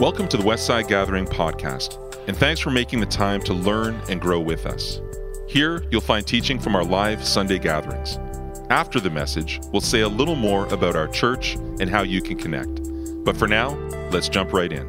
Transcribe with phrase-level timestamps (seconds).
[0.00, 4.20] Welcome to the Westside Gathering podcast, and thanks for making the time to learn and
[4.20, 5.00] grow with us.
[5.48, 8.16] Here, you'll find teaching from our live Sunday gatherings.
[8.70, 12.38] After the message, we'll say a little more about our church and how you can
[12.38, 12.80] connect.
[13.24, 13.70] But for now,
[14.12, 14.88] let's jump right in.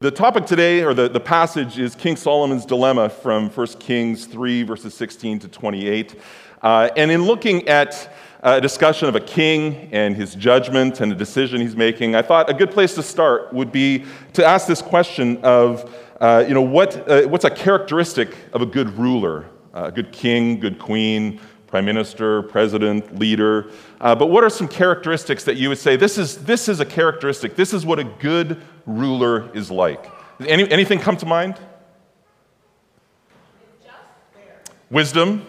[0.00, 4.62] The topic today, or the, the passage, is King Solomon's dilemma from 1 Kings 3,
[4.62, 6.14] verses 16 to 28.
[6.62, 11.16] Uh, and in looking at a discussion of a king and his judgment and the
[11.16, 14.04] decision he's making, I thought a good place to start would be
[14.34, 18.66] to ask this question of, uh, you know, what, uh, what's a characteristic of a
[18.66, 23.70] good ruler, uh, a good king, good queen, prime minister, president, leader.
[24.00, 26.86] Uh, but what are some characteristics that you would say this is, this is a
[26.86, 30.10] characteristic, this is what a good ruler is like?
[30.40, 31.58] Any, anything come to mind?
[34.90, 35.44] Wisdom,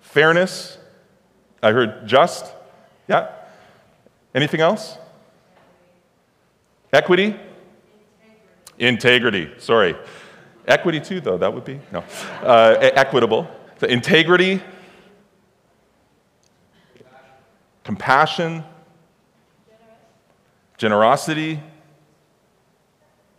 [0.00, 0.78] fairness,
[1.64, 2.52] I heard just.
[3.08, 3.30] Yeah?
[4.34, 4.98] Anything else?
[6.92, 7.34] Equity?
[8.78, 9.50] Integrity.
[9.56, 9.96] Sorry.
[10.68, 11.80] Equity, too, though, that would be?
[11.90, 12.04] No.
[12.42, 13.50] Uh, equitable.
[13.80, 14.60] So integrity,
[17.82, 18.62] compassion,
[20.76, 21.60] generosity.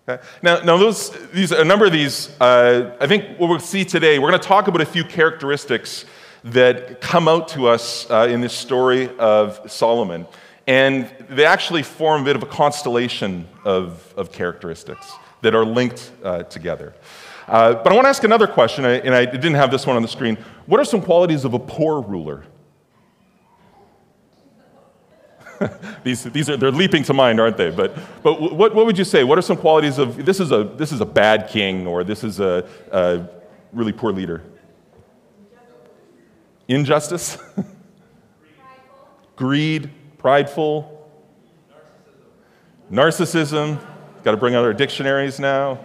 [0.10, 0.24] Okay.
[0.42, 4.20] Now, now those, these, a number of these, uh, I think what we'll see today,
[4.20, 6.06] we're going to talk about a few characteristics
[6.46, 10.28] that come out to us uh, in this story of Solomon.
[10.68, 16.12] And they actually form a bit of a constellation of, of characteristics that are linked
[16.24, 16.94] uh, together.
[17.48, 20.02] Uh, but I want to ask another question, and I didn't have this one on
[20.02, 20.38] the screen.
[20.66, 22.44] What are some qualities of a poor ruler?
[26.04, 27.72] these, these are, they're leaping to mind, aren't they?
[27.72, 29.24] But, but what, what would you say?
[29.24, 32.24] What are some qualities of this is a, this is a bad king or this
[32.24, 33.28] is a, a
[33.72, 34.44] really poor leader?
[36.68, 37.38] Injustice,
[39.36, 41.10] greed, prideful,
[42.92, 43.80] narcissism.
[44.24, 45.80] Got to bring out our dictionaries now.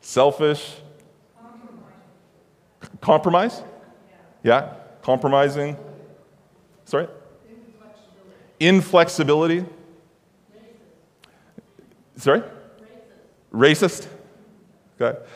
[0.00, 0.76] Selfish.
[3.00, 3.62] Compromise?
[4.44, 5.76] Yeah, compromising.
[6.84, 7.08] Sorry?
[8.60, 9.64] Inflexibility.
[12.16, 12.42] Sorry?
[13.52, 14.06] Racist.
[15.00, 15.18] Okay.
[15.18, 15.26] Okay,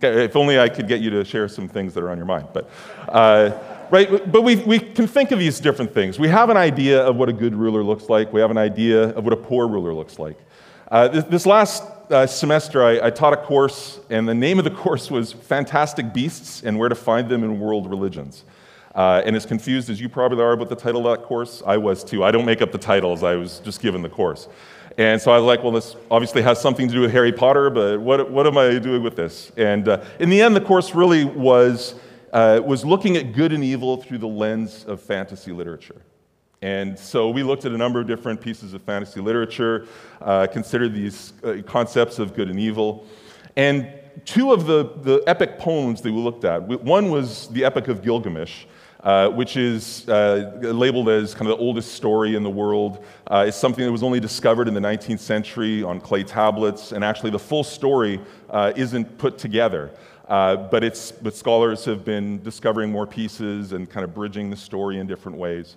[0.00, 2.48] if only I could get you to share some things that are on your mind.
[2.52, 2.70] But,
[3.08, 3.58] uh,
[3.90, 6.18] right, but we, we can think of these different things.
[6.18, 9.10] We have an idea of what a good ruler looks like, we have an idea
[9.10, 10.38] of what a poor ruler looks like.
[10.90, 14.64] Uh, this, this, last uh, semester, I, I, taught a course, and the name of
[14.64, 18.44] the course was Fantastic Beasts and Where to Find Them in World Religions.
[18.94, 21.76] Uh, and as confused as you probably are about the title of that course, I
[21.76, 22.24] was too.
[22.24, 24.48] I don't make up the titles, I was just given the course.
[24.98, 27.70] And so I was like, well, this obviously has something to do with Harry Potter,
[27.70, 29.52] but what, what am I doing with this?
[29.56, 31.94] And uh, in the end, the course really was,
[32.32, 36.02] uh, was looking at good and evil through the lens of fantasy literature.
[36.62, 39.86] And so we looked at a number of different pieces of fantasy literature,
[40.20, 43.06] uh, considered these uh, concepts of good and evil.
[43.54, 43.92] And
[44.24, 48.02] two of the, the epic poems that we looked at one was the Epic of
[48.02, 48.64] Gilgamesh,
[49.02, 53.04] uh, which is uh, labeled as kind of the oldest story in the world.
[53.26, 57.30] Uh, something that was only discovered in the 19th century on clay tablets, and actually
[57.30, 58.20] the full story
[58.50, 59.90] uh, isn't put together.
[60.28, 64.56] Uh, but, it's, but scholars have been discovering more pieces and kind of bridging the
[64.56, 65.76] story in different ways.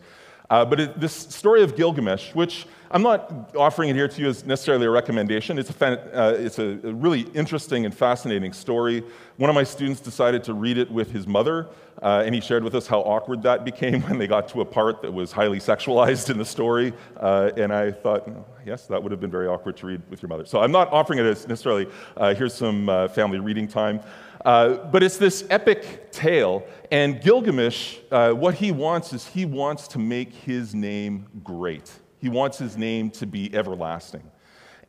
[0.52, 4.28] Uh, but it, this story of Gilgamesh, which I'm not offering it here to you
[4.28, 9.02] as necessarily a recommendation, it's, a, fan, uh, it's a, really interesting and fascinating story.
[9.38, 11.70] One of my students decided to read it with his mother,
[12.04, 14.66] uh, and he shared with us how awkward that became when they got to a
[14.66, 16.92] part that was highly sexualized in the story.
[17.16, 18.30] Uh, and I thought,
[18.66, 20.46] yes, that would have been very awkward to read with your mother.
[20.46, 21.88] So I'm not offering it as necessarily,
[22.18, 24.02] uh, here's some uh, family reading time.
[24.44, 29.88] Uh, but it's this epic tale, and Gilgamesh, uh, what he wants is he wants
[29.90, 31.92] to make his name great.
[32.18, 34.24] He wants his name to be everlasting.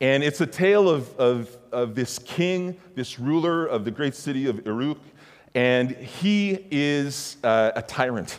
[0.00, 4.46] And it's a tale of, of, of this king, this ruler of the great city
[4.46, 4.98] of Uruk,
[5.54, 8.38] and he is uh, a tyrant.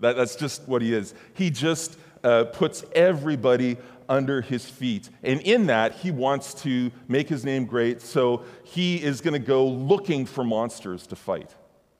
[0.00, 1.14] That, that's just what he is.
[1.34, 3.76] He just uh, puts everybody
[4.08, 5.10] under his feet.
[5.22, 9.46] And in that, he wants to make his name great, so he is going to
[9.46, 11.54] go looking for monsters to fight.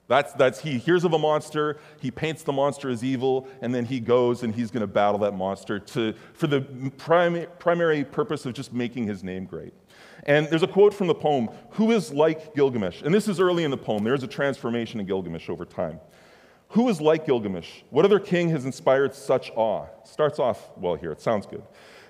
[0.07, 3.85] That's, that's he hears of a monster, he paints the monster as evil, and then
[3.85, 6.61] he goes and he's going to battle that monster to, for the
[6.97, 9.71] prim- primary purpose of just making his name great.
[10.23, 13.03] And there's a quote from the poem Who is like Gilgamesh?
[13.03, 14.03] And this is early in the poem.
[14.03, 15.99] There is a transformation in Gilgamesh over time.
[16.69, 17.81] Who is like Gilgamesh?
[17.89, 19.85] What other king has inspired such awe?
[20.03, 21.63] Starts off well here, it sounds good.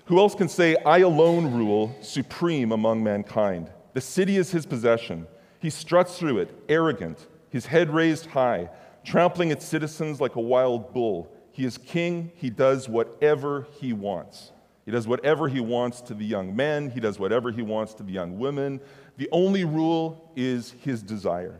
[0.09, 3.69] Who else can say, I alone rule, supreme among mankind?
[3.93, 5.27] The city is his possession.
[5.59, 8.71] He struts through it, arrogant, his head raised high,
[9.03, 11.31] trampling its citizens like a wild bull.
[11.51, 14.51] He is king, he does whatever he wants.
[14.83, 18.03] He does whatever he wants to the young men, he does whatever he wants to
[18.03, 18.81] the young women.
[19.17, 21.59] The only rule is his desire.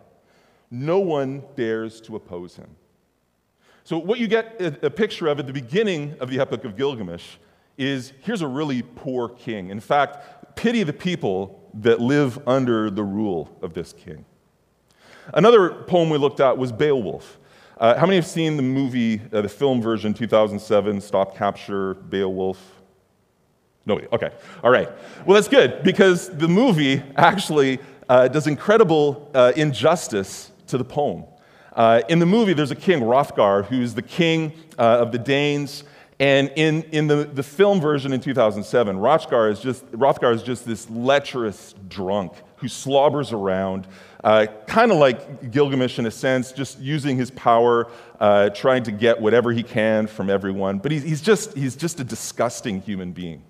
[0.71, 2.75] No one dares to oppose him.
[3.83, 7.37] So, what you get a picture of at the beginning of the Epic of Gilgamesh
[7.79, 9.69] is here's a really poor king.
[9.69, 14.25] In fact, pity the people that live under the rule of this king.
[15.33, 17.39] Another poem we looked at was Beowulf.
[17.77, 22.81] Uh, how many have seen the movie, uh, the film version, 2007, Stop Capture Beowulf?
[23.85, 24.07] Nobody.
[24.11, 24.31] Okay.
[24.63, 24.89] All right.
[25.25, 27.79] Well, that's good because the movie actually
[28.09, 31.23] uh, does incredible uh, injustice to the poem.
[31.73, 35.85] Uh, in the movie, there's a king, Hrothgar, who's the king uh, of the Danes.
[36.19, 40.65] And in, in the, the film version in 2007, Hrothgar is, just, Hrothgar is just
[40.65, 43.87] this lecherous drunk who slobbers around,
[44.21, 47.89] uh, kind of like Gilgamesh in a sense, just using his power,
[48.19, 50.79] uh, trying to get whatever he can from everyone.
[50.79, 53.43] But he's, he's, just, he's just a disgusting human being.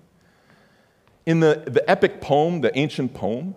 [1.26, 3.56] In the, the epic poem, the ancient poem,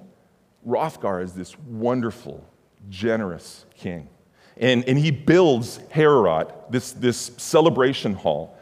[0.68, 2.44] Hrothgar is this wonderful,
[2.90, 4.10] generous king.
[4.58, 8.53] And, and he builds Heorot, this, this celebration hall.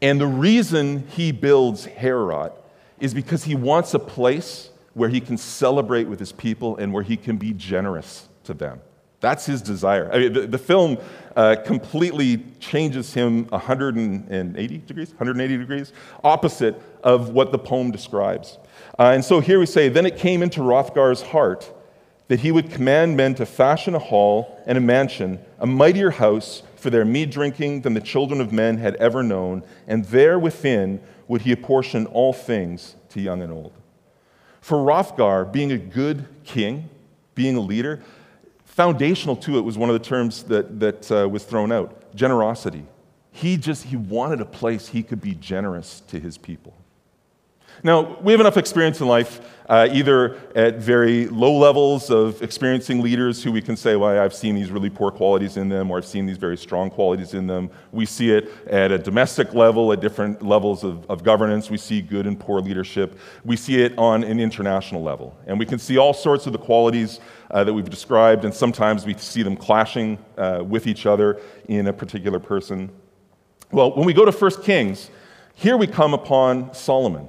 [0.00, 2.52] And the reason he builds Heorot
[3.00, 7.02] is because he wants a place where he can celebrate with his people and where
[7.02, 8.80] he can be generous to them.
[9.20, 10.10] That's his desire.
[10.12, 10.98] I mean, the, the film
[11.34, 15.92] uh, completely changes him 180 degrees, 180 degrees,
[16.22, 18.58] opposite of what the poem describes.
[18.98, 21.72] Uh, and so here we say, Then it came into Hrothgar's heart
[22.28, 26.62] that he would command men to fashion a hall and a mansion, a mightier house
[26.78, 31.00] for their mead drinking than the children of men had ever known, and there within
[31.26, 33.72] would he apportion all things to young and old.
[34.60, 36.88] For Hrothgar, being a good king,
[37.34, 38.02] being a leader,
[38.64, 42.84] foundational to it was one of the terms that, that uh, was thrown out generosity.
[43.32, 46.74] He just he wanted a place he could be generous to his people.
[47.84, 53.02] Now, we have enough experience in life, uh, either at very low levels of experiencing
[53.02, 55.98] leaders who we can say, well, I've seen these really poor qualities in them, or
[55.98, 57.70] I've seen these very strong qualities in them.
[57.92, 61.70] We see it at a domestic level, at different levels of, of governance.
[61.70, 63.18] We see good and poor leadership.
[63.44, 65.38] We see it on an international level.
[65.46, 67.20] And we can see all sorts of the qualities
[67.50, 71.86] uh, that we've described, and sometimes we see them clashing uh, with each other in
[71.86, 72.90] a particular person.
[73.70, 75.10] Well, when we go to 1 Kings,
[75.54, 77.28] here we come upon Solomon.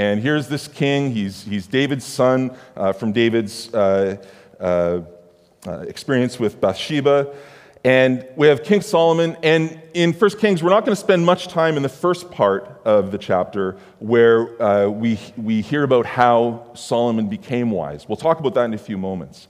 [0.00, 1.10] And here's this king.
[1.10, 4.16] He's, he's David's son uh, from David's uh,
[4.58, 5.02] uh,
[5.66, 7.34] uh, experience with Bathsheba.
[7.84, 9.36] And we have King Solomon.
[9.42, 12.80] And in 1 Kings, we're not going to spend much time in the first part
[12.86, 18.08] of the chapter where uh, we, we hear about how Solomon became wise.
[18.08, 19.48] We'll talk about that in a few moments.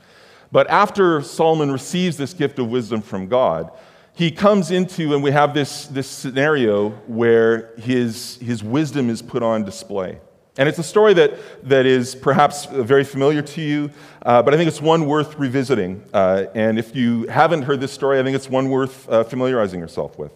[0.50, 3.70] But after Solomon receives this gift of wisdom from God,
[4.14, 9.44] he comes into, and we have this, this scenario where his, his wisdom is put
[9.44, 10.18] on display.
[10.60, 11.38] And it's a story that,
[11.70, 13.90] that is perhaps very familiar to you,
[14.26, 16.04] uh, but I think it's one worth revisiting.
[16.12, 19.80] Uh, and if you haven't heard this story, I think it's one worth uh, familiarizing
[19.80, 20.32] yourself with.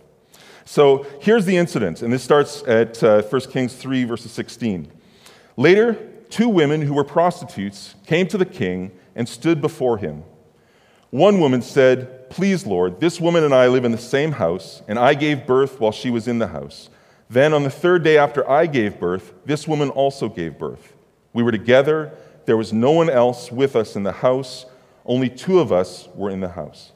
[0.64, 4.90] So here's the incident, and this starts at uh, 1 Kings 3, verses 16.
[5.58, 5.92] Later,
[6.30, 10.24] two women who were prostitutes came to the king and stood before him.
[11.10, 14.98] One woman said, Please, Lord, this woman and I live in the same house, and
[14.98, 16.88] I gave birth while she was in the house.
[17.30, 20.94] Then, on the third day after I gave birth, this woman also gave birth.
[21.32, 22.12] We were together.
[22.46, 24.66] There was no one else with us in the house.
[25.06, 26.92] Only two of us were in the house.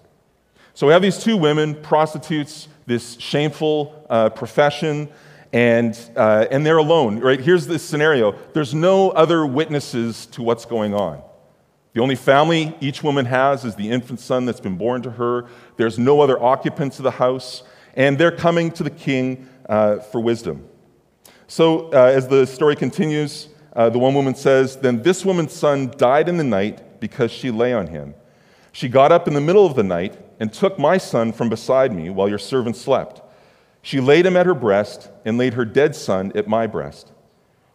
[0.74, 5.08] So we have these two women, prostitutes, this shameful uh, profession,
[5.52, 7.40] and, uh, and they're alone, right?
[7.40, 11.22] Here's this scenario there's no other witnesses to what's going on.
[11.94, 15.46] The only family each woman has is the infant son that's been born to her.
[15.76, 17.62] There's no other occupants of the house,
[17.96, 20.68] and they're coming to the king uh, for wisdom.
[21.46, 25.92] So, uh, as the story continues, uh, the one woman says, Then this woman's son
[25.96, 28.14] died in the night because she lay on him.
[28.72, 31.92] She got up in the middle of the night and took my son from beside
[31.92, 33.22] me while your servant slept.
[33.82, 37.12] She laid him at her breast and laid her dead son at my breast.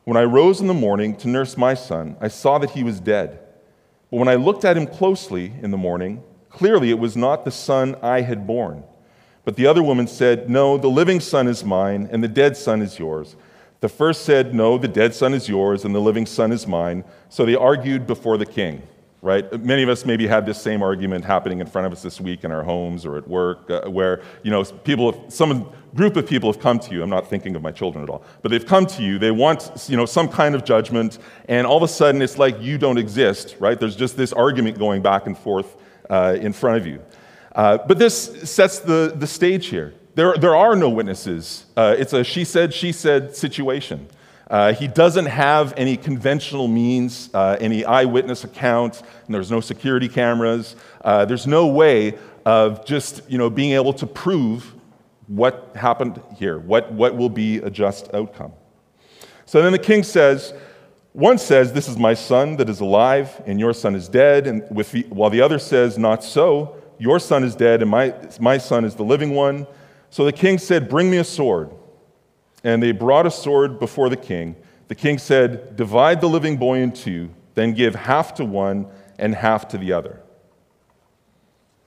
[0.03, 3.00] When I rose in the morning to nurse my son, I saw that he was
[3.00, 3.39] dead.
[4.12, 7.51] But when I looked at him closely in the morning, clearly it was not the
[7.51, 8.83] son I had born.
[9.45, 12.81] But the other woman said, No, the living son is mine, and the dead son
[12.81, 13.35] is yours.
[13.81, 17.03] The first said, No, the dead son is yours, and the living son is mine.
[17.29, 18.81] So they argued before the king,
[19.21, 19.51] right?
[19.62, 22.45] Many of us maybe had this same argument happening in front of us this week
[22.45, 26.50] in our homes or at work, uh, where, you know, people, some group of people
[26.50, 27.03] have come to you.
[27.03, 29.19] I'm not thinking of my children at all, but they've come to you.
[29.19, 31.19] They want, you know, some kind of judgment,
[31.50, 33.77] and all of a sudden it's like you don't exist, right?
[33.77, 35.75] There's just this argument going back and forth
[36.09, 37.01] uh, in front of you.
[37.55, 39.93] Uh, but this sets the, the stage here.
[40.15, 41.65] There, there are no witnesses.
[41.75, 44.07] Uh, it's a she said, she said situation.
[44.50, 50.07] Uh, he doesn't have any conventional means, uh, any eyewitness accounts, and there's no security
[50.07, 50.75] cameras.
[51.03, 54.75] Uh, there's no way of just you know, being able to prove
[55.27, 58.51] what happened here, what, what will be a just outcome.
[59.45, 60.53] So then the king says,
[61.13, 64.63] one says, This is my son that is alive, and your son is dead, and
[64.69, 68.57] with the, while the other says, Not so, your son is dead, and my, my
[68.57, 69.67] son is the living one.
[70.09, 71.71] So the king said, Bring me a sword.
[72.63, 74.55] And they brought a sword before the king.
[74.88, 79.35] The king said, Divide the living boy in two, then give half to one and
[79.35, 80.21] half to the other.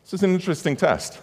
[0.03, 1.21] This is an interesting test,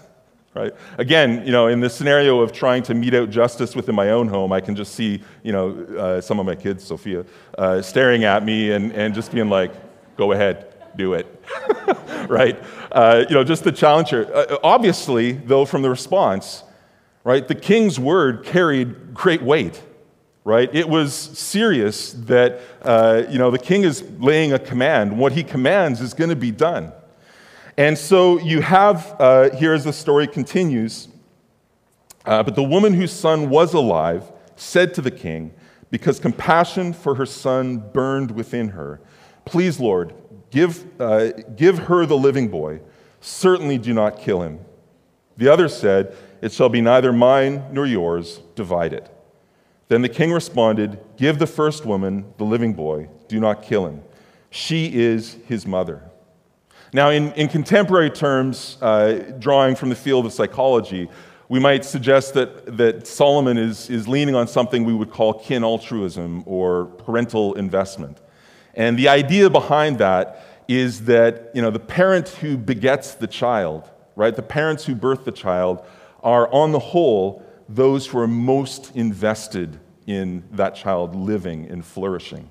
[0.53, 0.73] right?
[0.97, 4.27] Again, you know, in the scenario of trying to mete out justice within my own
[4.27, 7.25] home, I can just see, you know, uh, some of my kids, Sophia,
[7.57, 9.71] uh, staring at me and, and just being like,
[10.17, 11.43] go ahead, do it,
[12.29, 12.62] right?
[12.91, 14.29] Uh, you know, just the challenge here.
[14.33, 16.63] Uh, obviously, though, from the response,
[17.23, 19.81] right, the king's word carried great weight
[20.45, 20.73] right?
[20.75, 25.17] It was serious that, uh, you know, the king is laying a command.
[25.17, 26.91] What he commands is going to be done.
[27.77, 31.07] And so you have, uh, here as the story continues,
[32.25, 35.53] uh, but the woman whose son was alive said to the king,
[35.89, 39.00] because compassion for her son burned within her,
[39.45, 40.13] Please, Lord,
[40.53, 42.79] give, uh, give her the living boy.
[43.22, 44.60] Certainly do not kill him.
[45.36, 49.10] The other said, It shall be neither mine nor yours, divide it.
[49.88, 54.03] Then the king responded, Give the first woman the living boy, do not kill him.
[54.51, 56.03] She is his mother.
[56.93, 61.10] Now, in, in contemporary terms, uh, drawing from the field of psychology,
[61.50, 65.63] we might suggest that, that Solomon is, is leaning on something we would call kin
[65.63, 68.19] altruism or parental investment.
[68.73, 73.89] And the idea behind that is that you know, the parent who begets the child,
[74.15, 75.85] right, the parents who birth the child,
[76.23, 82.49] are on the whole those who are most invested in that child living and flourishing.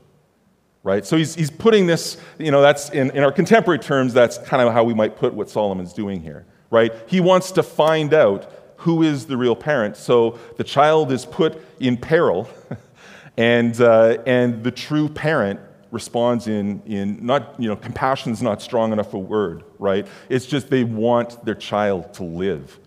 [0.82, 1.06] Right?
[1.06, 4.66] So he's, he's putting this, you know, that's in, in our contemporary terms, that's kind
[4.66, 6.44] of how we might put what Solomon's doing here.
[6.70, 6.92] Right?
[7.06, 9.96] He wants to find out who is the real parent.
[9.96, 12.48] So the child is put in peril,
[13.36, 15.60] and, uh, and the true parent
[15.92, 20.08] responds in, in not, you know, compassion's not strong enough a word, right?
[20.28, 22.80] It's just they want their child to live,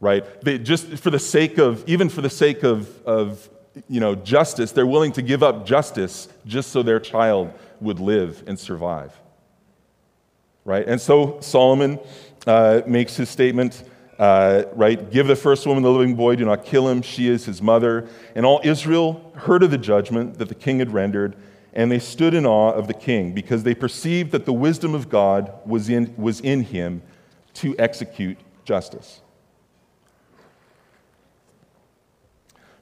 [0.00, 0.22] right?
[0.42, 3.48] They just for the sake of, even for the sake of, of
[3.88, 8.44] you know, justice, they're willing to give up justice just so their child would live
[8.46, 9.18] and survive.
[10.66, 10.86] Right?
[10.86, 11.98] And so Solomon
[12.46, 13.82] uh, makes his statement,
[14.18, 15.10] uh, right?
[15.10, 18.08] Give the first woman the living boy, do not kill him, she is his mother.
[18.34, 21.36] And all Israel heard of the judgment that the king had rendered,
[21.76, 25.10] and they stood in awe of the king because they perceived that the wisdom of
[25.10, 27.02] God was in, was in him
[27.52, 29.20] to execute justice.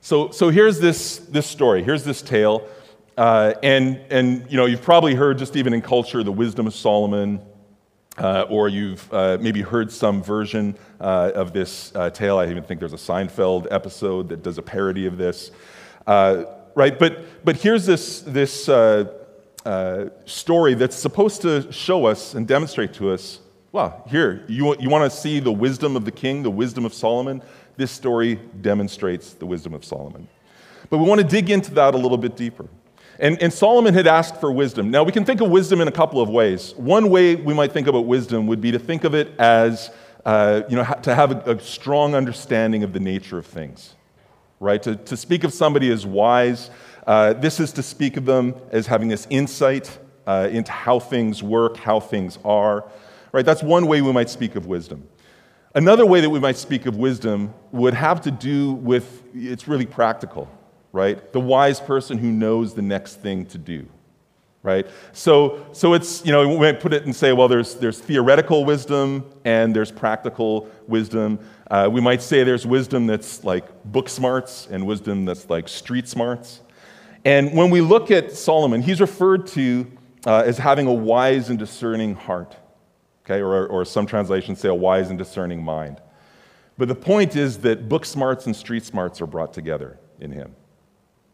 [0.01, 1.83] So, so here's this, this story.
[1.83, 2.69] Here's this tale.
[3.19, 6.75] Uh, and, and, you know, you've probably heard, just even in culture, the wisdom of
[6.75, 7.41] Solomon,
[8.17, 12.39] uh, or you've uh, maybe heard some version uh, of this uh, tale.
[12.39, 15.51] I even think there's a Seinfeld episode that does a parody of this.
[16.07, 16.45] Uh,
[16.75, 16.99] right?
[16.99, 18.65] But, but here's this, this
[20.25, 23.41] story that's supposed to show us and demonstrate to us
[23.73, 26.95] well, here, you, you want to see the wisdom of the king, the wisdom of
[26.95, 27.43] Solomon?
[27.77, 30.29] this story demonstrates the wisdom of Solomon.
[30.91, 32.69] But we want to dig into that a little bit deeper.
[33.19, 34.91] And, and, Solomon had asked for wisdom.
[34.91, 36.75] Now, we can think of wisdom in a couple of ways.
[36.77, 39.91] One way we might think about wisdom would be to think of it as,
[40.25, 43.95] uh, you know, to have a, a, strong understanding of the nature of things,
[44.61, 44.83] right?
[44.83, 46.71] To, to speak of somebody as wise,
[47.07, 51.43] uh, this is to speak of them as having this insight uh, into how things
[51.43, 52.91] work, how things are,
[53.33, 53.45] right?
[53.45, 55.07] That's one way we might speak of wisdom.
[55.75, 59.87] Another way that we might speak of wisdom would have to do with it's really
[59.87, 60.49] practical,
[60.93, 61.33] right?
[61.33, 63.89] The wise person who knows the next thing to do,
[64.65, 64.85] right?
[65.13, 68.65] So, so it's, you know, we might put it and say, well, there's, there's theoretical
[68.65, 71.39] wisdom and there's practical wisdom.
[71.71, 76.09] Uh, we might say there's wisdom that's like book smarts and wisdom that's like street
[76.09, 76.63] smarts.
[77.25, 79.87] And when we look at Solomon, he's referred to
[80.27, 82.57] uh, as having a wise and discerning heart
[83.25, 83.41] okay?
[83.41, 86.01] Or, or some translations say a wise and discerning mind.
[86.77, 90.55] But the point is that book smarts and street smarts are brought together in him.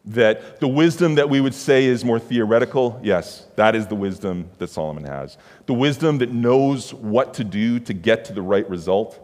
[0.05, 4.49] That the wisdom that we would say is more theoretical, yes, that is the wisdom
[4.57, 5.37] that Solomon has.
[5.67, 9.19] The wisdom that knows what to do to get to the right result,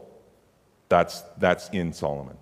[0.87, 2.37] that's, that's in Solomon.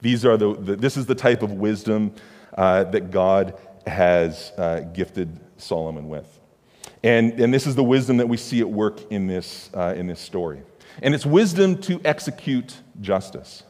[0.00, 2.14] These are the, the this is the type of wisdom
[2.56, 6.40] uh, that God has uh, gifted Solomon with.
[7.02, 10.06] And, and this is the wisdom that we see at work in this, uh, in
[10.06, 10.62] this story.
[11.02, 13.62] And it's wisdom to execute justice.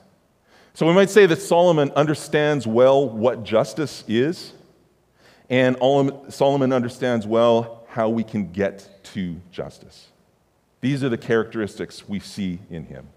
[0.78, 4.52] So we might say that Solomon understands well what justice is,
[5.50, 5.76] And
[6.28, 10.06] Solomon understands well how we can get to justice.
[10.80, 13.08] These are the characteristics we see in him.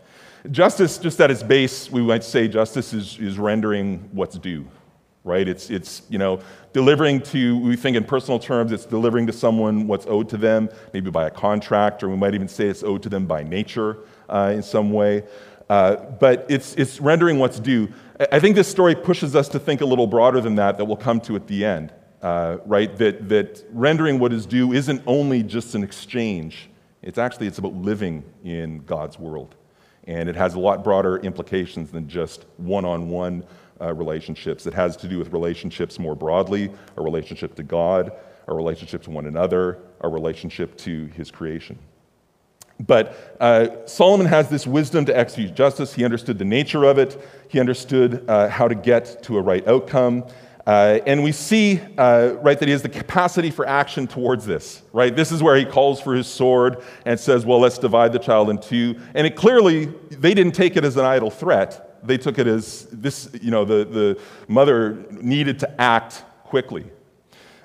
[0.49, 4.67] Justice, just at its base, we might say justice is, is rendering what's due,
[5.23, 5.47] right?
[5.47, 6.39] It's, it's, you know,
[6.73, 10.67] delivering to, we think in personal terms, it's delivering to someone what's owed to them,
[10.95, 13.99] maybe by a contract, or we might even say it's owed to them by nature
[14.29, 15.21] uh, in some way.
[15.71, 17.87] Uh, but it's, it's rendering what's due.
[18.29, 20.97] I think this story pushes us to think a little broader than that, that we'll
[20.97, 22.93] come to at the end, uh, right?
[22.97, 26.69] That, that rendering what is due isn't only just an exchange.
[27.01, 29.55] It's actually, it's about living in God's world.
[30.07, 33.45] And it has a lot broader implications than just one-on-one
[33.79, 34.67] uh, relationships.
[34.67, 38.11] It has to do with relationships more broadly, a relationship to God,
[38.49, 41.79] a relationship to one another, a relationship to his creation.
[42.87, 45.93] But uh, Solomon has this wisdom to execute justice.
[45.93, 49.65] He understood the nature of it, he understood uh, how to get to a right
[49.67, 50.25] outcome.
[50.65, 54.83] Uh, and we see, uh, right, that he has the capacity for action towards this,
[54.93, 55.15] right?
[55.15, 58.49] This is where he calls for his sword and says, well, let's divide the child
[58.49, 58.99] in two.
[59.15, 62.05] And it clearly, they didn't take it as an idle threat.
[62.05, 66.85] They took it as this, you know, the, the mother needed to act quickly.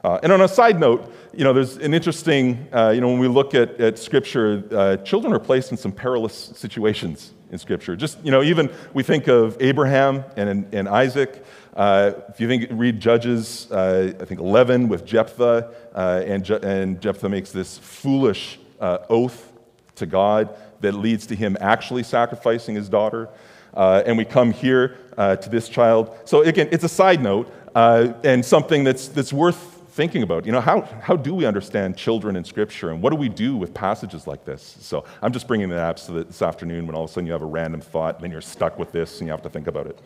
[0.05, 3.19] Uh, and on a side note, you know, there's an interesting, uh, you know, when
[3.19, 7.97] we look at, at Scripture, uh, children are placed in some perilous situations in Scripture.
[7.97, 11.45] Just, you know, even we think of Abraham and, and Isaac.
[11.75, 16.61] Uh, if you think, read Judges, uh, I think 11 with Jephthah, uh, and, Je-
[16.63, 19.53] and Jephthah makes this foolish uh, oath
[19.97, 23.29] to God that leads to him actually sacrificing his daughter.
[23.75, 26.17] Uh, and we come here uh, to this child.
[26.25, 30.45] So, again, it's a side note and something that's, that's worth thinking about.
[30.45, 33.57] You know, how, how do we understand children in Scripture and what do we do
[33.57, 34.77] with passages like this?
[34.81, 37.27] So, I'm just bringing that up so that this afternoon when all of a sudden
[37.27, 39.49] you have a random thought, and then you're stuck with this and you have to
[39.49, 39.99] think about it.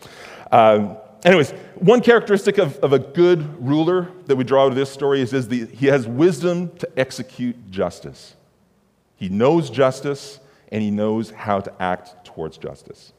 [0.52, 4.90] Um, anyways, one characteristic of, of a good ruler that we draw out of this
[4.90, 8.36] story is, is the, he has wisdom to execute justice.
[9.16, 10.38] He knows justice
[10.70, 13.12] and he knows how to act towards justice.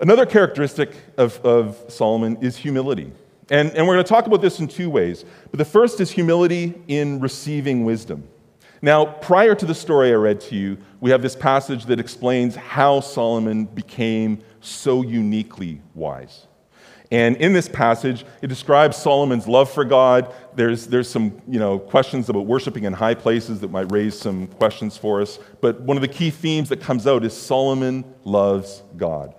[0.00, 3.12] Another characteristic of, of Solomon is humility.
[3.50, 5.24] And, and we're going to talk about this in two ways.
[5.50, 8.28] But the first is humility in receiving wisdom.
[8.80, 12.54] Now, prior to the story I read to you, we have this passage that explains
[12.54, 16.46] how Solomon became so uniquely wise.
[17.10, 20.32] And in this passage, it describes Solomon's love for God.
[20.54, 24.46] There's, there's some you know, questions about worshiping in high places that might raise some
[24.46, 25.38] questions for us.
[25.62, 29.34] But one of the key themes that comes out is Solomon loves God.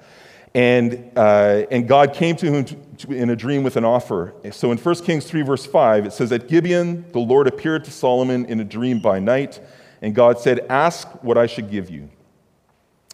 [0.55, 2.65] And, uh, and God came to him
[3.07, 4.33] in a dream with an offer.
[4.51, 7.91] So in 1 Kings 3, verse 5, it says, At Gibeon, the Lord appeared to
[7.91, 9.59] Solomon in a dream by night,
[10.01, 12.09] and God said, Ask what I should give you.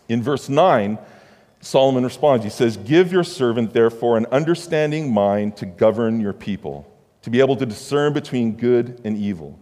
[0.08, 0.98] In verse 9,
[1.60, 2.44] Solomon responds.
[2.44, 6.90] He says, Give your servant, therefore, an understanding mind to govern your people,
[7.24, 9.60] to be able to discern between good and evil.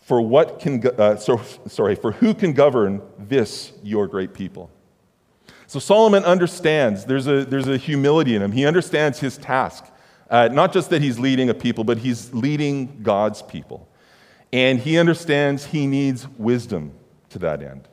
[0.00, 4.70] For what can, uh, so, sorry, for who can govern this, your great people?
[5.66, 8.52] So Solomon understands, there's a, there's a humility in him.
[8.52, 9.86] He understands his task.
[10.30, 13.88] Uh, not just that he's leading a people, but he's leading God's people.
[14.52, 16.92] And he understands he needs wisdom
[17.30, 17.88] to that end.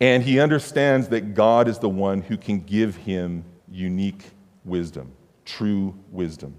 [0.00, 4.24] And he understands that God is the one who can give him unique
[4.64, 5.12] wisdom,
[5.44, 6.56] true wisdom.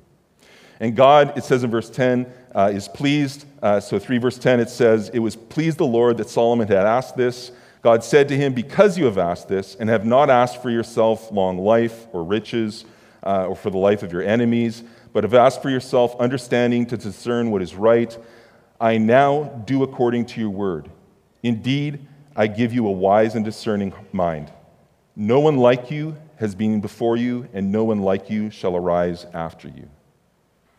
[0.79, 3.45] And God, it says in verse 10, uh, is pleased.
[3.61, 6.85] Uh, so, 3 verse 10, it says, It was pleased the Lord that Solomon had
[6.85, 7.51] asked this.
[7.81, 11.31] God said to him, Because you have asked this, and have not asked for yourself
[11.31, 12.85] long life or riches,
[13.23, 16.97] uh, or for the life of your enemies, but have asked for yourself understanding to
[16.97, 18.17] discern what is right,
[18.79, 20.89] I now do according to your word.
[21.43, 24.51] Indeed, I give you a wise and discerning mind.
[25.15, 29.25] No one like you has been before you, and no one like you shall arise
[29.33, 29.89] after you.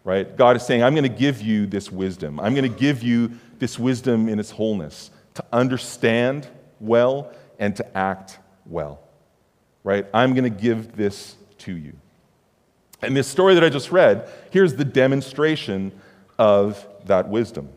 [0.04, 0.34] Right?
[0.34, 2.40] God is saying, I'm going to give you this wisdom.
[2.40, 6.48] I'm going to give you this wisdom in its wholeness to understand
[6.80, 9.00] well and to act well.
[9.84, 10.06] Right?
[10.12, 11.94] I'm going to give this to you.
[13.02, 15.92] And this story that I just read, here's the demonstration
[16.38, 17.70] of that wisdom.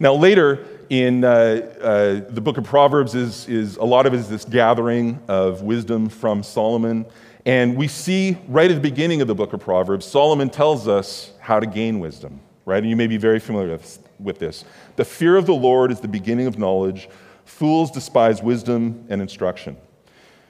[0.00, 4.18] Now, later, in uh, uh, the book of Proverbs is, is a lot of it
[4.18, 7.06] is this gathering of wisdom from Solomon.
[7.44, 11.32] And we see right at the beginning of the book of Proverbs, Solomon tells us
[11.40, 12.78] how to gain wisdom, right?
[12.78, 14.64] And you may be very familiar with, with this.
[14.96, 17.08] The fear of the Lord is the beginning of knowledge.
[17.48, 19.78] Fools despise wisdom and instruction.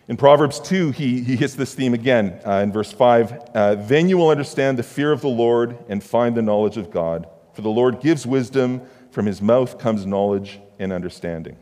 [0.08, 3.50] In Proverbs 2, he, he hits this theme again uh, in verse 5.
[3.54, 6.90] Uh, then you will understand the fear of the Lord and find the knowledge of
[6.90, 7.26] God.
[7.54, 11.56] For the Lord gives wisdom from his mouth comes knowledge and understanding.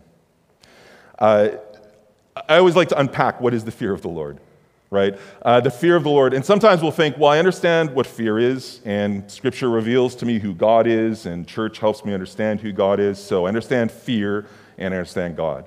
[1.19, 1.51] Uh,
[2.49, 4.41] I always like to unpack what is the fear of the Lord.
[4.91, 5.17] right?
[5.43, 6.33] Uh, the fear of the Lord.
[6.33, 10.39] And sometimes we'll think, well, I understand what fear is, and Scripture reveals to me
[10.39, 13.23] who God is, and church helps me understand who God is.
[13.23, 14.47] So I understand fear
[14.79, 15.67] and understand God.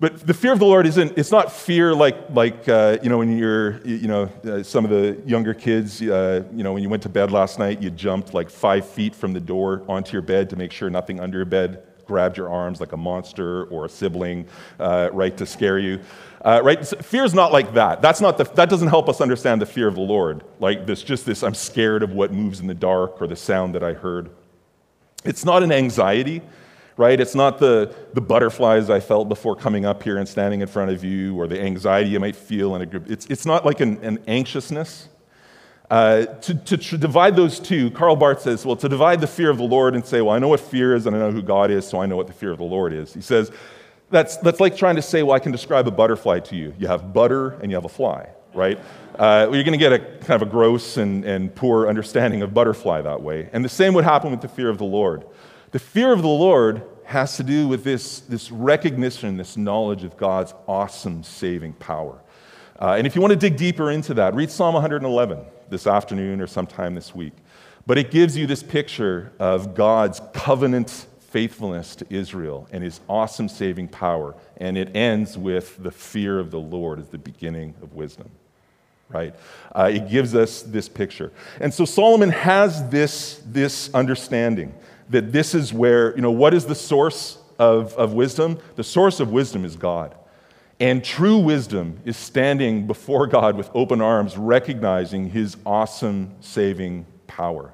[0.00, 3.18] But the fear of the Lord isn't, it's not fear like, like uh, you know,
[3.18, 6.88] when you're, you know, uh, some of the younger kids, uh, you know, when you
[6.88, 10.22] went to bed last night, you jumped like five feet from the door onto your
[10.22, 13.86] bed to make sure nothing under your bed grabbed your arms like a monster or
[13.86, 14.46] a sibling,
[14.78, 16.00] uh, right, to scare you.
[16.44, 16.86] Uh, right?
[16.86, 18.02] Fear is not like that.
[18.02, 20.44] That's not the, that doesn't help us understand the fear of the Lord.
[20.60, 23.74] Like this, just this, I'm scared of what moves in the dark or the sound
[23.74, 24.30] that I heard.
[25.24, 26.42] It's not an anxiety,
[26.96, 27.18] right?
[27.20, 30.90] It's not the, the butterflies I felt before coming up here and standing in front
[30.90, 33.10] of you or the anxiety you might feel in a group.
[33.10, 35.08] It's, it's not like an, an anxiousness.
[35.90, 39.50] Uh, to, to, to, divide those two, Karl Barth says, well, to divide the fear
[39.50, 41.42] of the Lord and say, well, I know what fear is and I know who
[41.42, 43.12] God is, so I know what the fear of the Lord is.
[43.12, 43.52] He says,
[44.10, 46.74] that's, that's like trying to say, well, I can describe a butterfly to you.
[46.78, 48.78] You have butter and you have a fly, right?
[49.14, 52.40] Uh, well, you're going to get a kind of a gross and, and poor understanding
[52.42, 53.50] of butterfly that way.
[53.52, 55.24] And the same would happen with the fear of the Lord.
[55.74, 60.16] The fear of the Lord has to do with this, this recognition, this knowledge of
[60.16, 62.20] God's awesome saving power.
[62.80, 66.40] Uh, and if you want to dig deeper into that, read Psalm 111 this afternoon
[66.40, 67.32] or sometime this week.
[67.88, 73.48] But it gives you this picture of God's covenant faithfulness to Israel and his awesome
[73.48, 74.36] saving power.
[74.58, 78.30] And it ends with the fear of the Lord as the beginning of wisdom,
[79.08, 79.34] right?
[79.74, 81.32] Uh, it gives us this picture.
[81.58, 84.72] And so Solomon has this, this understanding
[85.10, 88.58] that this is where, you know, what is the source of, of wisdom?
[88.76, 90.14] The source of wisdom is God.
[90.80, 97.72] And true wisdom is standing before God with open arms, recognizing his awesome saving power.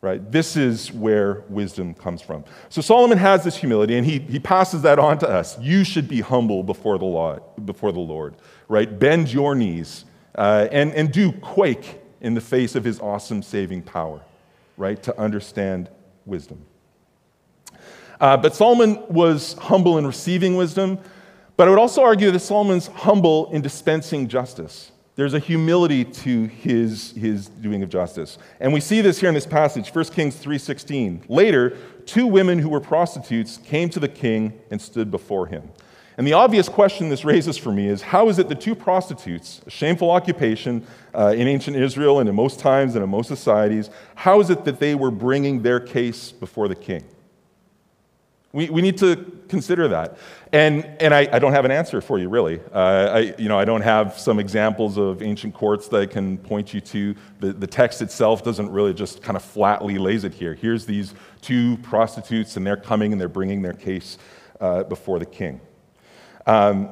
[0.00, 0.30] Right?
[0.30, 2.44] This is where wisdom comes from.
[2.68, 5.58] So Solomon has this humility, and he, he passes that on to us.
[5.60, 8.36] You should be humble before the, law, before the Lord.
[8.68, 8.98] Right?
[8.98, 10.04] Bend your knees
[10.36, 14.20] uh, and, and do quake in the face of his awesome saving power.
[14.78, 15.02] Right?
[15.02, 15.90] To understand
[16.24, 16.64] wisdom.
[18.20, 20.98] Uh, but Solomon was humble in receiving wisdom,
[21.56, 24.90] but I would also argue that Solomon's humble in dispensing justice.
[25.18, 28.38] There's a humility to his, his doing of justice.
[28.60, 31.24] And we see this here in this passage, 1 Kings 3.16.
[31.28, 35.70] Later, two women who were prostitutes came to the king and stood before him.
[36.18, 39.60] And the obvious question this raises for me is how is it that two prostitutes,
[39.68, 43.88] a shameful occupation uh, in ancient Israel and in most times and in most societies,
[44.16, 47.04] how is it that they were bringing their case before the king?
[48.52, 49.14] We, we need to
[49.48, 50.18] consider that.
[50.52, 52.60] And, and I, I don't have an answer for you, really.
[52.72, 56.36] Uh, I, you know, I don't have some examples of ancient courts that I can
[56.38, 57.14] point you to.
[57.38, 60.54] The, the text itself doesn't really just kind of flatly lays it here.
[60.54, 64.18] Here's these two prostitutes, and they're coming and they're bringing their case
[64.60, 65.60] uh, before the king.
[66.48, 66.88] Um,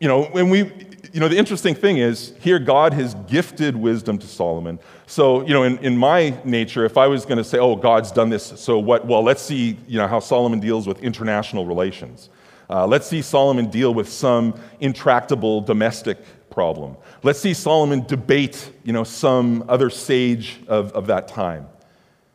[0.00, 0.64] you know, when we,
[1.12, 4.80] you know, the interesting thing is here God has gifted wisdom to Solomon.
[5.06, 8.10] So, you know, in, in my nature, if I was going to say, oh, God's
[8.10, 9.06] done this, so what?
[9.06, 12.28] Well, let's see, you know, how Solomon deals with international relations.
[12.68, 16.18] Uh, let's see Solomon deal with some intractable domestic
[16.50, 16.96] problem.
[17.22, 21.68] Let's see Solomon debate, you know, some other sage of, of that time.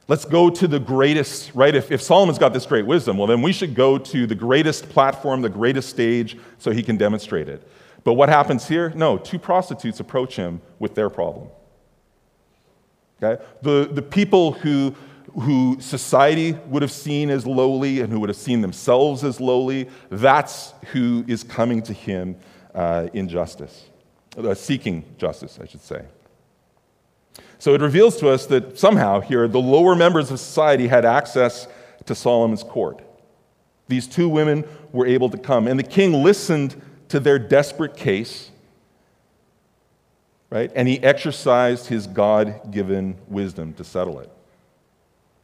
[0.10, 1.76] Let's go to the greatest, right?
[1.76, 4.88] If, if Solomon's got this great wisdom, well, then we should go to the greatest
[4.88, 7.68] platform, the greatest stage, so he can demonstrate it.
[8.06, 8.92] But what happens here?
[8.96, 11.50] No, two prostitutes approach him with their problem.
[13.22, 13.44] Okay?
[13.64, 14.96] The, the people who,
[15.42, 19.90] who society would have seen as lowly and who would have seen themselves as lowly,
[20.10, 22.38] that's who is coming to him
[22.74, 23.90] uh, in justice,
[24.38, 26.06] uh, seeking justice, I should say.
[27.60, 31.68] So it reveals to us that somehow here the lower members of society had access
[32.06, 33.02] to Solomon's court.
[33.88, 38.52] These two women were able to come, and the king listened to their desperate case,
[40.50, 40.72] right?
[40.76, 44.30] And he exercised his God given wisdom to settle it.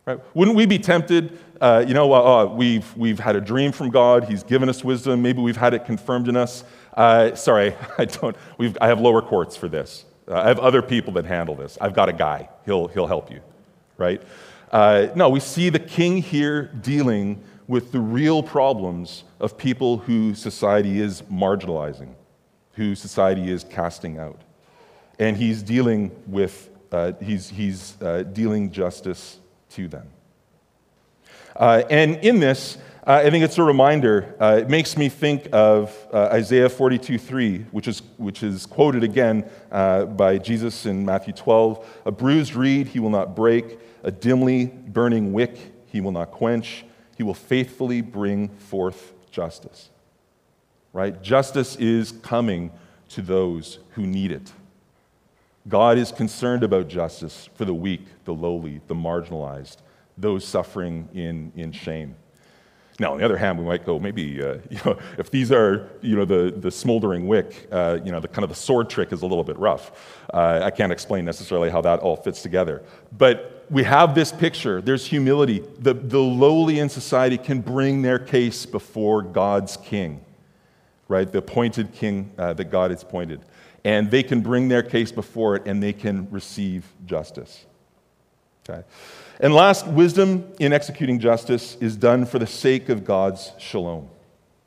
[0.05, 0.19] Right?
[0.33, 4.25] Wouldn't we be tempted, uh, you know, uh, we've, we've had a dream from God,
[4.25, 6.65] He's given us wisdom, maybe we've had it confirmed in us.
[6.93, 10.03] Uh, sorry, I don't, we've, I have lower courts for this.
[10.27, 11.77] Uh, I have other people that handle this.
[11.81, 13.41] I've got a guy, he'll, he'll help you,
[13.97, 14.21] right?
[14.71, 20.33] Uh, no, we see the king here dealing with the real problems of people who
[20.33, 22.09] society is marginalizing,
[22.73, 24.41] who society is casting out.
[25.19, 29.39] And he's dealing with, uh, he's, he's uh, dealing justice
[29.71, 30.07] to them.
[31.55, 34.35] Uh, and in this, uh, I think it's a reminder.
[34.39, 39.03] Uh, it makes me think of uh, Isaiah 42 3, which is, which is quoted
[39.03, 41.85] again uh, by Jesus in Matthew 12.
[42.05, 46.85] A bruised reed he will not break, a dimly burning wick he will not quench.
[47.17, 49.89] He will faithfully bring forth justice.
[50.93, 51.21] right?
[51.21, 52.71] Justice is coming
[53.09, 54.51] to those who need it.
[55.67, 59.77] God is concerned about justice for the weak, the lowly, the marginalized,
[60.17, 62.15] those suffering in, in shame.
[62.99, 65.89] Now, on the other hand, we might go, maybe, uh, you know, if these are,
[66.01, 69.11] you know, the, the smoldering wick, uh, you know, the kind of the sword trick
[69.11, 69.91] is a little bit rough.
[70.33, 72.83] Uh, I can't explain necessarily how that all fits together.
[73.17, 74.81] But we have this picture.
[74.81, 75.63] There's humility.
[75.79, 80.23] The, the lowly in society can bring their case before God's king,
[81.07, 81.29] right?
[81.31, 83.41] The appointed king uh, that God has appointed.
[83.83, 87.65] And they can bring their case before it and they can receive justice.
[88.69, 88.83] Okay?
[89.43, 94.09] And last, wisdom in executing justice is done for the sake of God's shalom.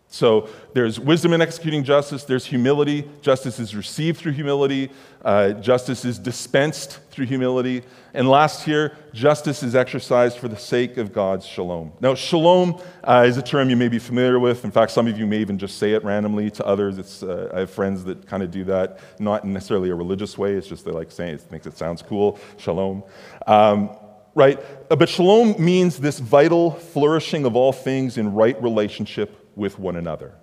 [0.09, 3.09] So there's wisdom in executing justice, there's humility.
[3.23, 4.91] Justice is received through humility,
[5.25, 7.85] uh, justice is dispensed through humility.
[8.13, 11.93] And last here, justice is exercised for the sake of God's shalom.
[12.01, 14.63] Now, shalom uh, is a term you may be familiar with.
[14.63, 17.23] In fact, some of you may even just say it randomly to others.
[17.23, 20.67] Uh, I have friends that kind of do that, not necessarily a religious way, it's
[20.67, 22.39] just they like saying it, makes it sounds cool.
[22.59, 23.03] Shalom.
[23.47, 23.97] Um,
[24.37, 24.89] right?
[24.89, 30.35] But shalom means this vital flourishing of all things in right relationship with one another.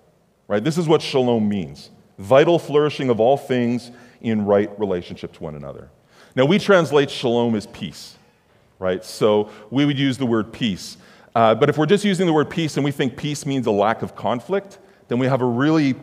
[0.48, 0.62] Right?
[0.62, 5.54] This is what shalom means vital flourishing of all things in right relationship to one
[5.54, 5.90] another.
[6.36, 8.16] Now, we translate shalom as peace,
[8.78, 9.04] right?
[9.04, 10.96] So we would use the word peace.
[11.34, 13.70] Uh, but if we're just using the word peace and we think peace means a
[13.72, 14.78] lack of conflict,
[15.08, 15.96] then we have a really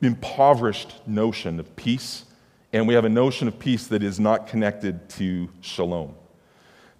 [0.00, 2.24] impoverished notion of peace,
[2.72, 6.14] and we have a notion of peace that is not connected to shalom.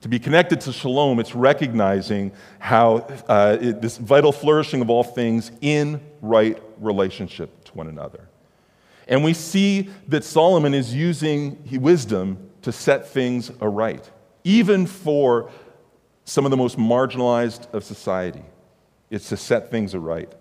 [0.02, 5.04] To be connected to shalom, it's recognizing how uh, it, this vital flourishing of all
[5.04, 8.26] things in right relationship to one another.
[9.08, 14.10] And we see that Solomon is using wisdom to set things aright,
[14.42, 15.50] even for
[16.24, 18.44] some of the most marginalized of society.
[19.10, 20.32] It's to set things aright.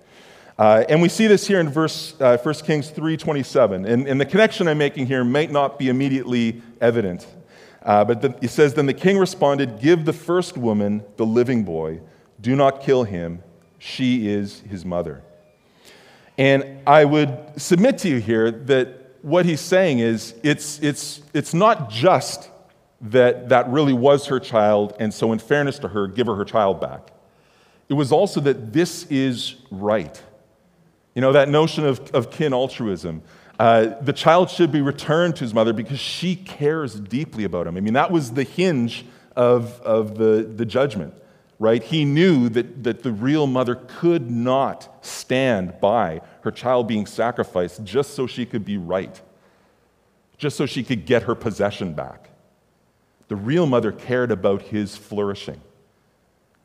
[0.58, 3.90] Uh, and we see this here in verse uh, 1 Kings 3.27.
[3.90, 7.26] And, and the connection I'm making here might not be immediately evident
[7.84, 11.64] uh, but the, it says, Then the king responded, Give the first woman the living
[11.64, 12.02] boy.
[12.42, 13.44] Do not kill him.
[13.78, 15.24] She is his mother.
[16.38, 21.54] And I would submit to you here that what he's saying is it's, it's, it's
[21.54, 22.50] not just
[23.02, 26.46] that that really was her child, and so in fairness to her, give her her
[26.46, 27.12] child back.
[27.88, 30.22] It was also that this is right.
[31.16, 33.22] You know, that notion of, of kin altruism.
[33.60, 37.76] Uh, the child should be returned to his mother because she cares deeply about him.
[37.76, 41.14] I mean, that was the hinge of, of the, the judgment,
[41.60, 41.84] right?
[41.84, 47.84] He knew that, that the real mother could not stand by her child being sacrificed
[47.84, 49.22] just so she could be right,
[50.38, 52.30] just so she could get her possession back.
[53.28, 55.60] The real mother cared about his flourishing,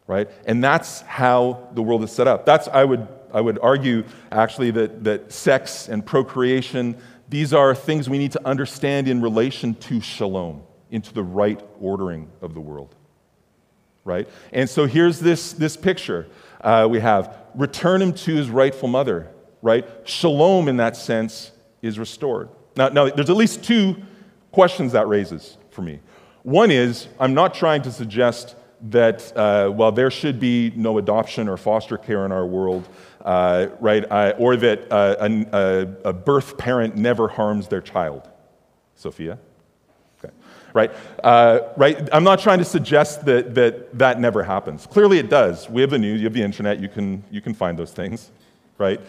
[0.06, 0.30] right?
[0.46, 2.46] And that's how the world is set up.
[2.46, 6.96] That's, I would I would argue actually that, that sex and procreation,
[7.28, 12.30] these are things we need to understand in relation to shalom, into the right ordering
[12.40, 12.94] of the world.
[14.04, 14.28] Right?
[14.52, 16.28] And so here's this, this picture
[16.60, 19.86] uh, we have return him to his rightful mother, right?
[20.04, 22.48] Shalom, in that sense, is restored.
[22.76, 23.96] Now, now there's at least two
[24.50, 26.00] questions that raises for me.
[26.42, 31.48] One is, I'm not trying to suggest that, uh, well, there should be no adoption
[31.48, 32.86] or foster care in our world,
[33.24, 34.04] uh, right?
[34.10, 38.28] Uh, or that uh, a, a, birth parent never harms their child.
[38.94, 39.38] Sophia?
[40.74, 40.90] Right?
[41.22, 42.08] Uh, right?
[42.12, 44.86] I'm not trying to suggest that, that that never happens.
[44.86, 45.70] Clearly it does.
[45.70, 48.32] We have the news, you have the internet, you can, you can find those things,
[48.76, 49.00] right?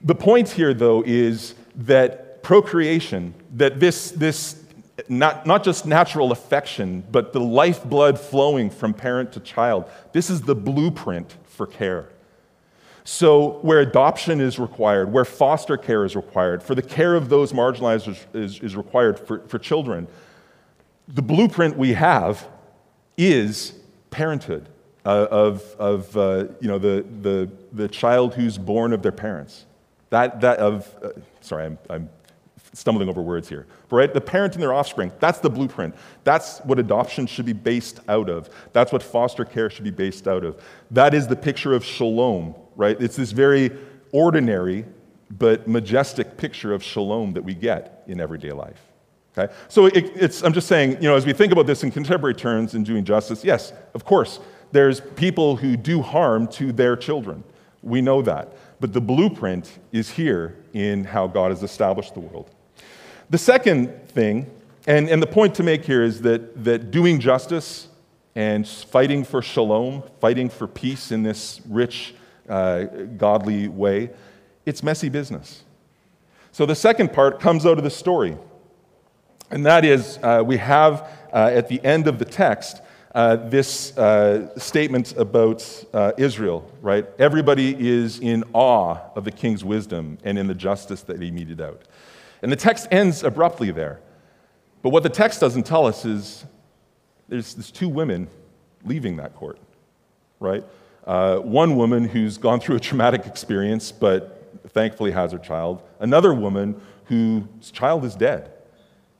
[0.00, 4.61] The point here, though, is that procreation, that this, this
[5.08, 10.42] not, not just natural affection, but the lifeblood flowing from parent to child, this is
[10.42, 12.08] the blueprint for care.
[13.04, 17.52] So, where adoption is required, where foster care is required, for the care of those
[17.52, 20.06] marginalized is, is, is required for, for children,
[21.08, 22.48] the blueprint we have
[23.16, 23.74] is
[24.10, 24.68] parenthood
[25.04, 29.66] uh, of, of uh, you know, the, the, the child who's born of their parents.
[30.10, 31.08] That, that of, uh,
[31.40, 32.10] sorry, I'm, I'm
[32.72, 33.66] stumbling over words here.
[33.90, 34.12] Right?
[34.12, 35.94] The parent and their offspring, that's the blueprint.
[36.24, 38.48] That's what adoption should be based out of.
[38.72, 40.62] That's what foster care should be based out of.
[40.90, 43.00] That is the picture of shalom right?
[43.00, 43.70] It's this very
[44.12, 44.84] ordinary
[45.30, 48.80] but majestic picture of shalom that we get in everyday life.
[49.36, 49.52] Okay?
[49.68, 52.34] So it, it's, I'm just saying, you know, as we think about this in contemporary
[52.34, 54.40] terms in doing justice, yes, of course,
[54.72, 57.44] there's people who do harm to their children.
[57.82, 58.52] We know that.
[58.78, 62.50] But the blueprint is here in how God has established the world.
[63.32, 64.44] The second thing,
[64.86, 67.88] and, and the point to make here is that, that doing justice
[68.34, 72.14] and fighting for shalom, fighting for peace in this rich
[72.46, 72.82] uh,
[73.16, 74.10] godly way
[74.66, 75.64] It's messy business.
[76.50, 78.36] So the second part comes out of the story.
[79.50, 82.82] And that is, uh, we have uh, at the end of the text
[83.14, 87.06] uh, this uh, statement about uh, Israel, right?
[87.18, 91.62] Everybody is in awe of the king's wisdom and in the justice that he meted
[91.62, 91.80] out.
[92.42, 94.00] And the text ends abruptly there.
[94.82, 96.44] But what the text doesn't tell us is
[97.28, 98.28] there's, there's two women
[98.84, 99.58] leaving that court,
[100.40, 100.64] right?
[101.06, 105.82] Uh, one woman who's gone through a traumatic experience, but thankfully has her child.
[106.00, 108.50] Another woman whose child is dead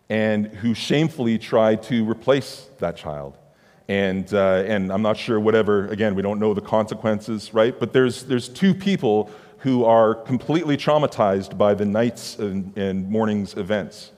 [0.08, 3.38] and who shamefully tried to replace that child.
[3.88, 7.78] And, uh, and I'm not sure, whatever, again, we don't know the consequences, right?
[7.78, 9.30] But there's, there's two people
[9.62, 14.10] who are completely traumatized by the night's and, and morning's events.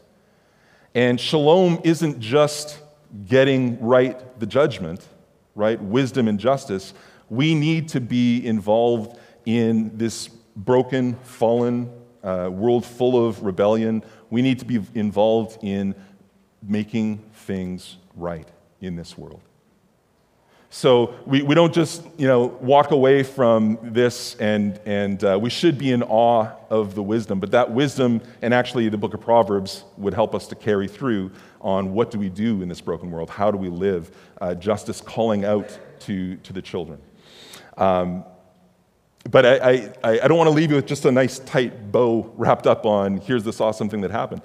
[0.95, 2.81] And shalom isn't just
[3.27, 5.07] getting right the judgment,
[5.55, 5.79] right?
[5.79, 6.95] Wisdom and justice.
[7.29, 14.03] We need to be involved in this broken, fallen uh, world full of rebellion.
[14.31, 15.95] We need to be involved in
[16.63, 18.49] making things right
[18.81, 19.43] in this world.
[20.75, 25.49] So we, we don't just you know, walk away from this, and, and uh, we
[25.49, 27.39] should be in awe of the wisdom.
[27.39, 31.31] But that wisdom, and actually the book of Proverbs, would help us to carry through
[31.61, 33.31] on what do we do in this broken world?
[33.31, 34.11] How do we live?
[34.41, 37.01] Uh, justice calling out to, to the children.
[37.77, 38.25] Um,
[39.31, 42.33] but I, I, I don't want to leave you with just a nice tight bow
[42.37, 44.43] wrapped up on here's this awesome thing that happened.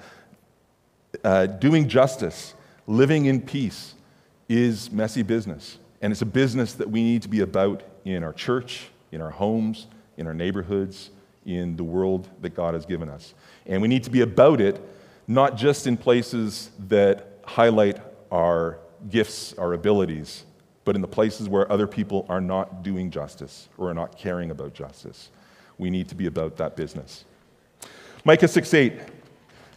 [1.24, 2.54] Uh, doing justice,
[2.86, 3.96] living in peace,
[4.48, 5.80] is messy business.
[6.02, 9.32] And it's a business that we need to be about in our church, in our
[9.32, 11.12] homes, in our neighborhoods,
[11.46, 13.34] in the world that God has given us.
[13.66, 14.82] And we need to be about it
[15.28, 20.44] not just in places that highlight our gifts, our abilities,
[20.86, 24.50] but in the places where other people are not doing justice or are not caring
[24.50, 25.30] about justice.
[25.78, 27.26] We need to be about that business.
[28.26, 28.94] Micah 6 8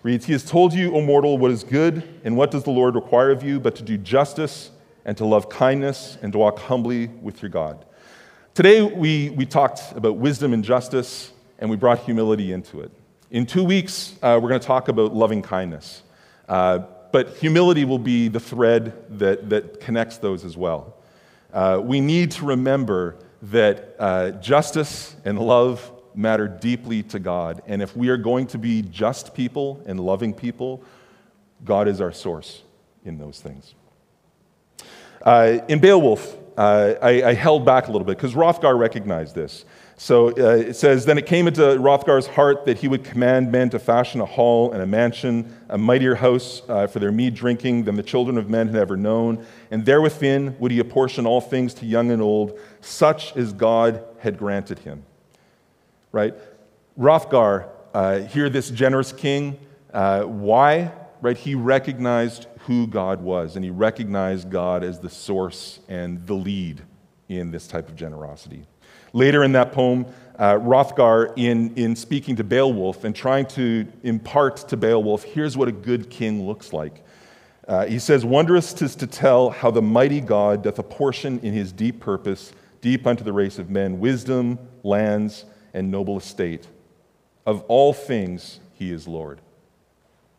[0.03, 2.95] reads, He has told you, O mortal, what is good, and what does the Lord
[2.95, 4.71] require of you, but to do justice
[5.05, 7.85] and to love kindness and to walk humbly with your God.
[8.55, 12.91] Today, we, we talked about wisdom and justice, and we brought humility into it.
[13.31, 16.03] In two weeks, uh, we're going to talk about loving kindness.
[16.49, 16.81] Uh,
[17.13, 20.97] but humility will be the thread that, that connects those as well
[21.53, 27.63] uh, we need to remember that uh, justice and love matter deeply to God.
[27.67, 30.83] And if we are going to be just people and loving people,
[31.65, 32.63] God is our source
[33.05, 33.75] in those things.
[35.23, 39.65] Uh, in Beowulf, uh, I, I, held back a little bit because Hrothgar recognized this.
[39.97, 43.71] So uh, it says, Then it came into Hrothgar's heart that he would command men
[43.71, 47.85] to fashion a hall and a mansion, a mightier house uh, for their mead drinking
[47.85, 49.47] than the children of men had ever known.
[49.71, 54.05] And there within would he apportion all things to young and old, such as God
[54.19, 55.05] had granted him.
[56.11, 56.35] Right?
[56.99, 59.59] Hrothgar, uh, here this generous king,
[59.95, 60.93] uh, why?
[61.23, 61.39] Right?
[61.39, 66.83] He recognized who God was, and he recognized God as the source and the lead
[67.29, 68.67] in this type of generosity.
[69.13, 70.05] Later in that poem,
[70.39, 70.59] uh,
[71.37, 76.11] in, in speaking to Beowulf and trying to impart to Beowulf, here's what a good
[76.11, 77.05] king looks like.
[77.69, 81.73] Uh, he says, Wondrous tis to tell how the mighty God doth apportion in his
[81.73, 86.67] deep purpose, deep unto the race of men, wisdom, lands, and noble estate.
[87.47, 89.41] Of all things, he is Lord.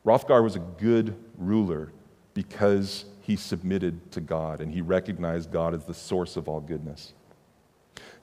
[0.05, 1.91] Hrothgar was a good ruler
[2.33, 7.13] because he submitted to God and he recognized God as the source of all goodness.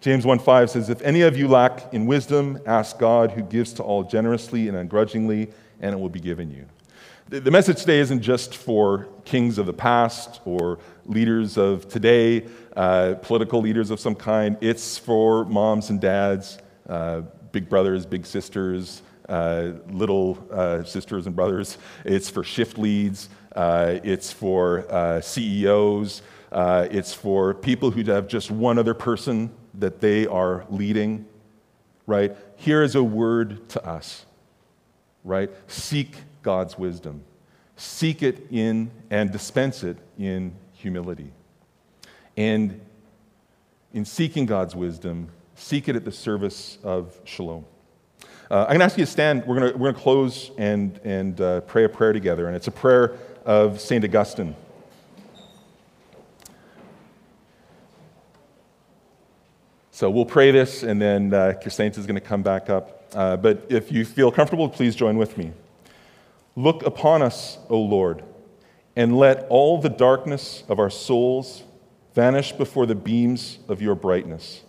[0.00, 3.82] James 1:5 says, If any of you lack in wisdom, ask God who gives to
[3.82, 6.66] all generously and ungrudgingly, and it will be given you.
[7.28, 13.14] The message today isn't just for kings of the past or leaders of today, uh,
[13.22, 14.56] political leaders of some kind.
[14.60, 17.20] It's for moms and dads, uh,
[17.52, 21.78] big brothers, big sisters, uh, little uh, sisters and brothers.
[22.04, 23.28] It's for shift leads.
[23.54, 26.22] Uh, it's for uh, CEOs.
[26.52, 31.26] it's for people who have just one other person that they are leading,
[32.06, 32.36] right?
[32.56, 34.26] Here is a word to us,
[35.24, 35.48] right?
[35.68, 37.22] Seek God's wisdom.
[37.76, 41.32] Seek it in and dispense it in humility.
[42.36, 42.80] And
[43.92, 47.64] in seeking God's wisdom, seek it at the service of shalom.
[48.50, 49.46] Uh, I'm going to ask you to stand.
[49.46, 52.48] We're going we're to close and, and uh, pray a prayer together.
[52.48, 54.04] And it's a prayer of St.
[54.04, 54.56] Augustine.
[59.92, 63.04] So we'll pray this, and then uh, Kirsaint is going to come back up.
[63.14, 65.52] Uh, but if you feel comfortable, please join with me.
[66.56, 68.24] Look upon us, O Lord,
[68.96, 71.62] and let all the darkness of our souls
[72.14, 74.62] vanish before the beams of your brightness.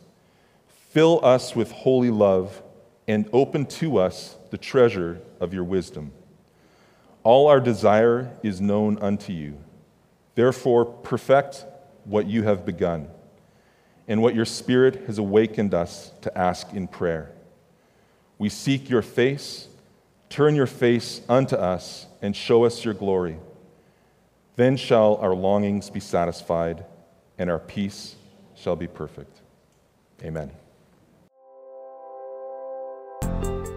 [0.91, 2.61] Fill us with holy love
[3.11, 6.13] and open to us the treasure of your wisdom.
[7.23, 9.57] All our desire is known unto you.
[10.35, 11.65] Therefore, perfect
[12.05, 13.09] what you have begun
[14.07, 17.31] and what your Spirit has awakened us to ask in prayer.
[18.37, 19.67] We seek your face.
[20.29, 23.37] Turn your face unto us and show us your glory.
[24.55, 26.85] Then shall our longings be satisfied
[27.37, 28.15] and our peace
[28.55, 29.41] shall be perfect.
[30.23, 30.51] Amen.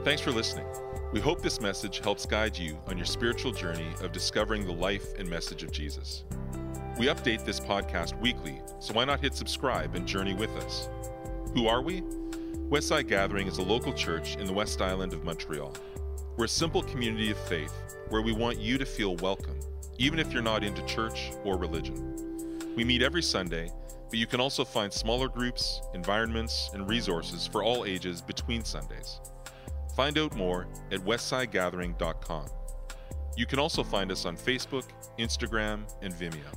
[0.04, 0.66] Thanks for listening.
[1.14, 5.14] We hope this message helps guide you on your spiritual journey of discovering the life
[5.18, 6.24] and message of Jesus.
[6.98, 10.90] We update this podcast weekly, so why not hit subscribe and journey with us?
[11.54, 12.02] Who are we?
[12.68, 15.72] Westside Gathering is a local church in the West Island of Montreal.
[16.36, 17.72] We're a simple community of faith
[18.10, 19.58] where we want you to feel welcome,
[19.96, 22.74] even if you're not into church or religion.
[22.76, 23.72] We meet every Sunday,
[24.10, 29.18] but you can also find smaller groups, environments, and resources for all ages between Sundays.
[29.94, 32.46] Find out more at westsidegathering.com.
[33.36, 34.84] You can also find us on Facebook,
[35.18, 36.52] Instagram, and Vimeo.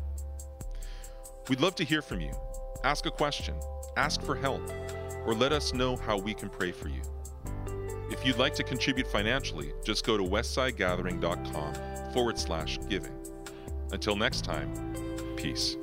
[1.50, 2.32] We'd love to hear from you.
[2.84, 3.56] Ask a question,
[3.96, 4.62] ask for help,
[5.26, 7.02] or let us know how we can pray for you.
[8.10, 13.14] If you'd like to contribute financially, just go to westsidegathering.com forward slash giving.
[13.92, 14.72] Until next time,
[15.36, 15.78] peace.